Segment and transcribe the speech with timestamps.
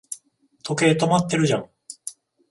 [0.63, 1.69] 時計、止まってるじゃん